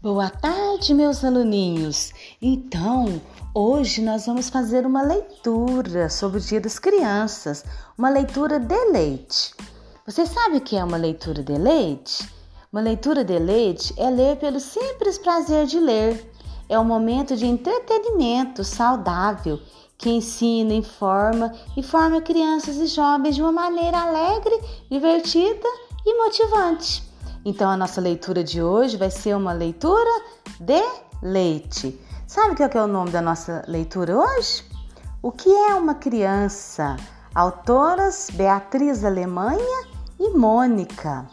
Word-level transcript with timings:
Boa 0.00 0.30
tarde, 0.30 0.94
meus 0.94 1.24
aluninhos. 1.24 2.12
Então, 2.40 3.20
hoje 3.52 4.00
nós 4.00 4.26
vamos 4.26 4.48
fazer 4.48 4.86
uma 4.86 5.02
leitura 5.02 6.08
sobre 6.08 6.38
o 6.38 6.40
Dia 6.40 6.60
das 6.60 6.78
Crianças, 6.78 7.64
uma 7.98 8.08
leitura 8.08 8.60
de 8.60 8.84
leite. 8.92 9.52
Você 10.06 10.24
sabe 10.24 10.58
o 10.58 10.60
que 10.60 10.76
é 10.76 10.84
uma 10.84 10.96
leitura 10.96 11.42
de 11.42 11.58
leite? 11.58 12.32
Uma 12.72 12.80
leitura 12.80 13.24
de 13.24 13.40
leite 13.40 13.92
é 13.96 14.08
ler 14.08 14.36
pelo 14.36 14.60
simples 14.60 15.18
prazer 15.18 15.66
de 15.66 15.80
ler. 15.80 16.32
É 16.68 16.78
um 16.78 16.84
momento 16.84 17.36
de 17.36 17.46
entretenimento 17.46 18.62
saudável 18.62 19.58
que 19.98 20.10
ensina, 20.10 20.74
informa 20.74 21.52
e 21.76 21.82
forma 21.82 22.22
crianças 22.22 22.76
e 22.76 22.86
jovens 22.86 23.34
de 23.34 23.42
uma 23.42 23.50
maneira 23.50 23.98
alegre, 23.98 24.60
divertida 24.88 25.68
e 26.06 26.16
motivante. 26.22 27.07
Então 27.48 27.70
a 27.70 27.78
nossa 27.78 27.98
leitura 27.98 28.44
de 28.44 28.62
hoje 28.62 28.98
vai 28.98 29.10
ser 29.10 29.34
uma 29.34 29.54
leitura 29.54 30.22
de 30.60 30.82
leite. 31.22 31.98
Sabe 32.26 32.50
o 32.50 32.62
é 32.62 32.68
que 32.68 32.76
é 32.76 32.82
o 32.82 32.86
nome 32.86 33.10
da 33.10 33.22
nossa 33.22 33.64
leitura 33.66 34.18
hoje? 34.18 34.62
O 35.22 35.32
que 35.32 35.48
é 35.48 35.74
uma 35.74 35.94
criança? 35.94 36.94
Autoras 37.34 38.28
Beatriz 38.34 39.02
Alemanha 39.02 39.86
e 40.20 40.28
Mônica. 40.36 41.24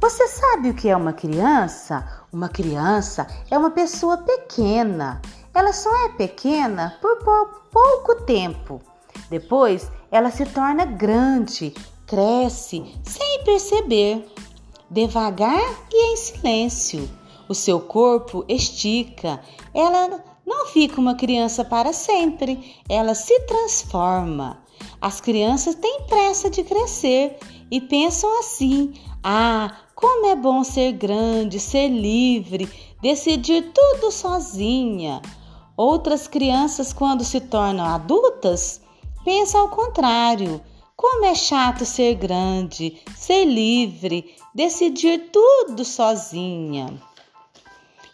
Você 0.00 0.26
sabe 0.26 0.70
o 0.70 0.74
que 0.74 0.88
é 0.88 0.96
uma 0.96 1.12
criança? 1.12 2.04
Uma 2.32 2.48
criança 2.48 3.24
é 3.52 3.56
uma 3.56 3.70
pessoa 3.70 4.16
pequena. 4.16 5.22
Ela 5.54 5.72
só 5.72 6.06
é 6.06 6.08
pequena 6.08 6.98
por 7.00 7.18
pouco 7.70 8.16
tempo. 8.24 8.82
Depois, 9.30 9.88
ela 10.10 10.32
se 10.32 10.44
torna 10.44 10.84
grande, 10.84 11.72
cresce 12.04 13.00
sem 13.04 13.44
perceber 13.44 14.28
devagar 14.90 15.86
e 15.92 16.12
em 16.12 16.16
silêncio. 16.16 17.08
O 17.48 17.54
seu 17.54 17.80
corpo 17.80 18.44
estica, 18.48 19.40
ela 19.72 20.22
não 20.46 20.66
fica 20.66 21.00
uma 21.00 21.14
criança 21.14 21.64
para 21.64 21.92
sempre, 21.92 22.76
ela 22.88 23.14
se 23.14 23.38
transforma. 23.40 24.62
As 25.00 25.20
crianças 25.20 25.74
têm 25.74 26.02
pressa 26.08 26.50
de 26.50 26.62
crescer 26.64 27.38
e 27.70 27.80
pensam 27.80 28.38
assim: 28.38 28.94
ah, 29.22 29.74
como 29.94 30.26
é 30.26 30.36
bom 30.36 30.64
ser 30.64 30.92
grande, 30.92 31.60
ser 31.60 31.88
livre, 31.88 32.68
decidir 33.00 33.72
tudo 33.72 34.10
sozinha. 34.10 35.20
Outras 35.76 36.26
crianças, 36.26 36.92
quando 36.92 37.24
se 37.24 37.40
tornam 37.40 37.84
adultas, 37.84 38.80
pensam 39.24 39.62
ao 39.62 39.68
contrário: 39.68 40.60
como 41.00 41.24
é 41.24 41.34
chato 41.34 41.86
ser 41.86 42.16
grande, 42.16 43.00
ser 43.16 43.46
livre, 43.46 44.34
decidir 44.54 45.30
tudo 45.32 45.82
sozinha. 45.82 46.92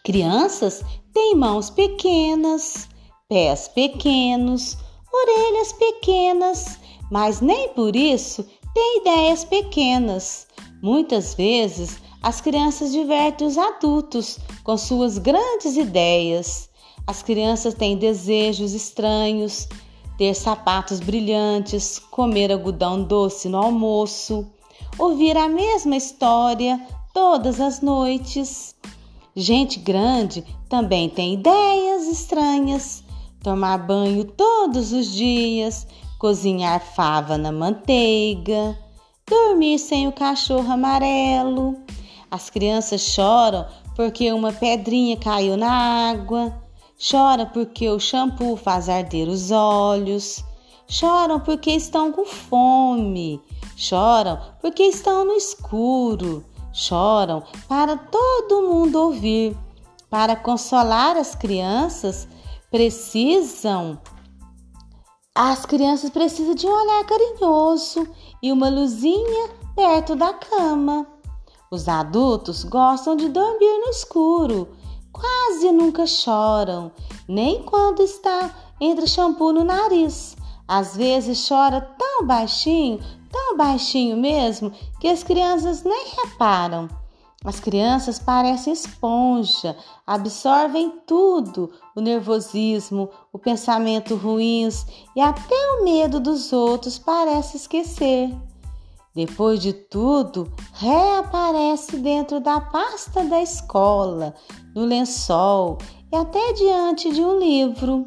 Crianças 0.04 0.84
têm 1.12 1.34
mãos 1.34 1.68
pequenas, 1.68 2.88
pés 3.28 3.66
pequenos, 3.66 4.78
orelhas 5.12 5.72
pequenas, 5.72 6.78
mas 7.10 7.40
nem 7.40 7.70
por 7.70 7.96
isso 7.96 8.46
têm 8.72 8.98
ideias 9.00 9.44
pequenas. 9.44 10.46
Muitas 10.80 11.34
vezes 11.34 11.98
as 12.22 12.40
crianças 12.40 12.92
divertem 12.92 13.48
os 13.48 13.58
adultos 13.58 14.38
com 14.62 14.76
suas 14.76 15.18
grandes 15.18 15.76
ideias. 15.76 16.70
As 17.04 17.20
crianças 17.20 17.74
têm 17.74 17.96
desejos 17.96 18.74
estranhos, 18.74 19.66
ter 20.16 20.34
sapatos 20.34 21.00
brilhantes, 21.00 21.98
comer 21.98 22.50
algodão 22.50 23.02
doce 23.02 23.48
no 23.48 23.58
almoço, 23.58 24.46
ouvir 24.98 25.36
a 25.36 25.48
mesma 25.48 25.96
história 25.96 26.80
todas 27.12 27.60
as 27.60 27.80
noites. 27.80 28.74
Gente 29.34 29.78
grande 29.78 30.42
também 30.68 31.08
tem 31.08 31.34
ideias 31.34 32.06
estranhas, 32.08 33.04
tomar 33.42 33.78
banho 33.78 34.24
todos 34.24 34.92
os 34.92 35.12
dias, 35.12 35.86
cozinhar 36.18 36.80
fava 36.80 37.36
na 37.36 37.52
manteiga, 37.52 38.76
dormir 39.28 39.78
sem 39.78 40.08
o 40.08 40.12
cachorro 40.12 40.72
amarelo. 40.72 41.76
As 42.30 42.48
crianças 42.48 43.02
choram 43.02 43.66
porque 43.94 44.32
uma 44.32 44.52
pedrinha 44.52 45.16
caiu 45.16 45.56
na 45.56 46.10
água 46.10 46.65
Chora 46.98 47.44
porque 47.44 47.88
o 47.90 48.00
shampoo 48.00 48.56
faz 48.56 48.88
arder 48.88 49.28
os 49.28 49.50
olhos. 49.50 50.42
Choram 50.88 51.38
porque 51.40 51.70
estão 51.72 52.10
com 52.10 52.24
fome. 52.24 53.40
Choram 53.76 54.40
porque 54.60 54.82
estão 54.82 55.24
no 55.24 55.34
escuro. 55.34 56.42
Choram 56.72 57.42
para 57.68 57.96
todo 57.98 58.62
mundo 58.62 58.96
ouvir. 58.96 59.56
Para 60.08 60.36
consolar 60.36 61.16
as 61.16 61.34
crianças, 61.34 62.26
precisam 62.70 63.98
as 65.34 65.66
crianças 65.66 66.08
precisam 66.08 66.54
de 66.54 66.66
um 66.66 66.72
olhar 66.72 67.04
carinhoso 67.04 68.08
e 68.42 68.50
uma 68.50 68.70
luzinha 68.70 69.50
perto 69.74 70.16
da 70.16 70.32
cama. 70.32 71.06
Os 71.70 71.86
adultos 71.88 72.64
gostam 72.64 73.14
de 73.16 73.28
dormir 73.28 73.80
no 73.80 73.90
escuro 73.90 74.66
quase 75.16 75.72
nunca 75.72 76.06
choram, 76.06 76.92
nem 77.26 77.62
quando 77.62 78.02
está 78.02 78.54
entre 78.78 79.06
shampoo 79.06 79.52
no 79.52 79.64
nariz. 79.64 80.36
Às 80.68 80.94
vezes 80.94 81.48
chora 81.48 81.80
tão 81.80 82.26
baixinho, 82.26 83.00
tão 83.32 83.56
baixinho 83.56 84.16
mesmo, 84.16 84.70
que 85.00 85.08
as 85.08 85.22
crianças 85.22 85.82
nem 85.82 86.08
reparam. 86.22 86.88
As 87.44 87.60
crianças 87.60 88.18
parecem 88.18 88.72
esponja, 88.72 89.76
absorvem 90.06 90.90
tudo: 91.06 91.70
o 91.94 92.00
nervosismo, 92.00 93.08
o 93.32 93.38
pensamento 93.38 94.16
ruins 94.16 94.84
e 95.14 95.20
até 95.20 95.54
o 95.78 95.84
medo 95.84 96.18
dos 96.20 96.52
outros 96.52 96.98
parece 96.98 97.56
esquecer. 97.56 98.34
Depois 99.16 99.60
de 99.60 99.72
tudo, 99.72 100.52
reaparece 100.74 101.96
dentro 101.96 102.38
da 102.38 102.60
pasta 102.60 103.24
da 103.24 103.40
escola, 103.40 104.34
no 104.74 104.84
lençol 104.84 105.78
e 106.12 106.16
até 106.16 106.52
diante 106.52 107.10
de 107.10 107.22
um 107.22 107.38
livro. 107.38 108.06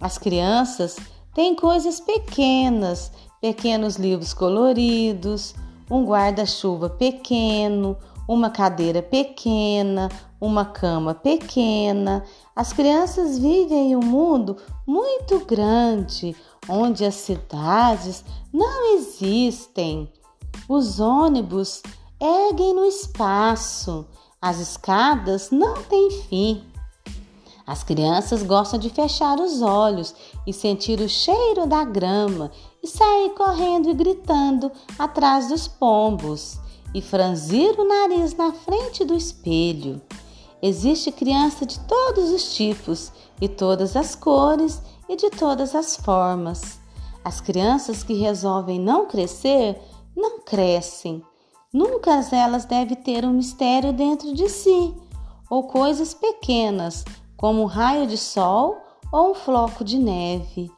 As 0.00 0.18
crianças 0.18 0.96
têm 1.32 1.54
coisas 1.54 2.00
pequenas, 2.00 3.12
pequenos 3.40 3.94
livros 3.94 4.34
coloridos, 4.34 5.54
um 5.88 6.04
guarda-chuva 6.04 6.90
pequeno, 6.90 7.96
uma 8.28 8.50
cadeira 8.50 9.00
pequena, 9.00 10.08
uma 10.40 10.64
cama 10.64 11.14
pequena. 11.14 12.24
As 12.56 12.72
crianças 12.72 13.38
vivem 13.38 13.92
em 13.92 13.96
um 13.96 14.02
mundo 14.02 14.56
muito 14.84 15.38
grande, 15.46 16.34
onde 16.68 17.04
as 17.04 17.14
cidades 17.14 18.24
não 18.52 18.96
existem. 18.96 20.10
Os 20.68 21.00
ônibus 21.00 21.82
erguem 22.20 22.74
no 22.74 22.84
espaço, 22.84 24.06
as 24.40 24.58
escadas 24.58 25.50
não 25.50 25.82
têm 25.82 26.10
fim. 26.10 26.64
As 27.66 27.82
crianças 27.84 28.42
gostam 28.42 28.78
de 28.78 28.90
fechar 28.90 29.38
os 29.38 29.62
olhos 29.62 30.14
e 30.46 30.52
sentir 30.52 31.00
o 31.00 31.08
cheiro 31.08 31.66
da 31.66 31.84
grama 31.84 32.50
e 32.82 32.88
sair 32.88 33.30
correndo 33.30 33.88
e 33.88 33.94
gritando 33.94 34.70
atrás 34.98 35.48
dos 35.48 35.68
pombos 35.68 36.58
e 36.94 37.00
franzir 37.00 37.78
o 37.78 37.86
nariz 37.86 38.34
na 38.34 38.52
frente 38.52 39.04
do 39.04 39.14
espelho. 39.14 40.00
Existe 40.60 41.10
criança 41.10 41.64
de 41.64 41.78
todos 41.80 42.30
os 42.30 42.54
tipos 42.54 43.10
e 43.40 43.48
todas 43.48 43.96
as 43.96 44.14
cores 44.14 44.80
e 45.08 45.16
de 45.16 45.30
todas 45.30 45.74
as 45.74 45.96
formas. 45.96 46.80
As 47.24 47.40
crianças 47.40 48.02
que 48.02 48.14
resolvem 48.14 48.80
não 48.80 49.06
crescer 49.06 49.80
crescem. 50.52 51.22
Nunca 51.72 52.22
elas 52.30 52.66
devem 52.66 52.94
ter 52.94 53.24
um 53.24 53.32
mistério 53.32 53.90
dentro 53.90 54.34
de 54.34 54.50
si, 54.50 54.94
ou 55.48 55.62
coisas 55.62 56.12
pequenas, 56.12 57.06
como 57.38 57.62
um 57.62 57.64
raio 57.64 58.06
de 58.06 58.18
sol 58.18 58.76
ou 59.10 59.30
um 59.30 59.34
floco 59.34 59.82
de 59.82 59.98
neve. 59.98 60.70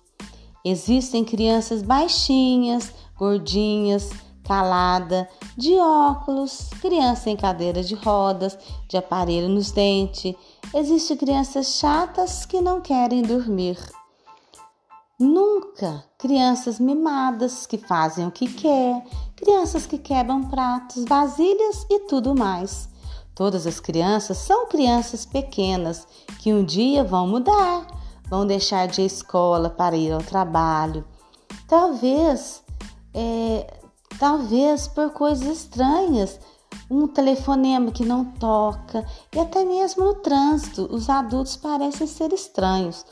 Existem 0.65 1.25
crianças 1.25 1.82
baixinhas, 1.82 2.94
gordinhas, 3.19 4.11
calada, 4.44 5.29
de 5.56 5.75
óculos, 5.75 6.71
criança 6.81 7.29
em 7.29 7.37
cadeira 7.37 7.82
de 7.82 7.97
rodas, 7.97 8.56
de 8.87 8.97
aparelho 8.97 9.49
nos 9.49 9.73
dentes. 9.73 10.37
Existem 10.73 11.17
crianças 11.17 11.67
chatas 11.67 12.47
que 12.47 12.61
não 12.61 12.81
querem 12.81 13.23
dormir. 13.23 13.76
Nunca 15.19 16.05
crianças 16.19 16.81
mimadas 16.81 17.66
que 17.66 17.78
fazem 17.78 18.26
o 18.26 18.32
que 18.32 18.52
quer, 18.52 19.05
crianças 19.37 19.87
que 19.87 19.96
quebram 19.96 20.43
pratos, 20.43 21.05
vasilhas 21.05 21.87
e 21.88 22.00
tudo 22.00 22.34
mais. 22.34 22.88
Todas 23.32 23.64
as 23.64 23.78
crianças 23.78 24.38
são 24.38 24.66
crianças 24.66 25.25
pequenas 25.25 26.05
que 26.40 26.52
um 26.52 26.64
dia 26.64 27.05
vão 27.05 27.28
mudar, 27.28 27.87
vão 28.28 28.44
deixar 28.44 28.88
de 28.88 29.02
ir 29.02 29.05
à 29.05 29.06
escola 29.06 29.70
para 29.70 29.96
ir 29.96 30.12
ao 30.12 30.20
trabalho. 30.20 31.05
Talvez, 31.69 32.64
é, 33.12 33.72
talvez 34.19 34.88
por 34.88 35.11
coisas 35.11 35.46
estranhas, 35.46 36.40
um 36.90 37.06
telefonema 37.06 37.93
que 37.93 38.05
não 38.05 38.25
toca 38.25 39.06
e 39.32 39.38
até 39.38 39.64
mesmo 39.64 40.05
no 40.05 40.14
trânsito 40.14 40.88
os 40.90 41.08
adultos 41.08 41.56
parecem 41.56 42.06
ser 42.06 42.32
estranhos. 42.32 43.06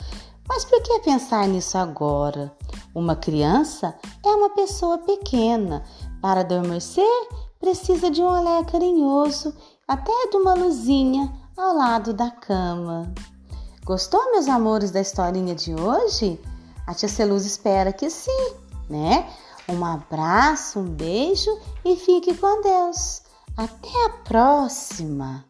Mas 0.55 0.67
por 0.67 0.83
que 0.83 0.99
pensar 0.99 1.49
nisso 1.49 1.79
agora? 1.79 2.55
Uma 2.95 3.17
criança 3.17 3.97
é 4.23 4.29
uma 4.29 4.51
pessoa 4.51 4.99
pequena. 4.99 5.83
Para 6.21 6.41
adormecer, 6.41 7.27
precisa 7.59 8.11
de 8.11 8.21
um 8.21 8.27
olhar 8.27 8.63
carinhoso, 8.67 9.55
até 9.89 10.13
de 10.31 10.37
uma 10.37 10.53
luzinha 10.53 11.33
ao 11.57 11.75
lado 11.75 12.13
da 12.13 12.31
cama. 12.31 13.11
Gostou, 13.83 14.31
meus 14.33 14.47
amores, 14.47 14.91
da 14.91 15.01
historinha 15.01 15.55
de 15.55 15.75
hoje? 15.75 16.39
A 16.87 16.93
tia 16.93 17.09
Celuz 17.09 17.47
espera 17.47 17.91
que 17.91 18.11
sim, 18.11 18.53
né? 18.91 19.33
Um 19.67 19.83
abraço, 19.83 20.81
um 20.81 20.85
beijo 20.85 21.51
e 21.83 21.97
fique 21.97 22.35
com 22.35 22.61
Deus. 22.61 23.23
Até 23.57 24.05
a 24.05 24.11
próxima! 24.23 25.47